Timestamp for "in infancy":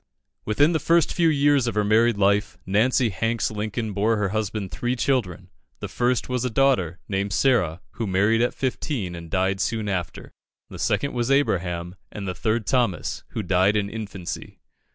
13.77-14.59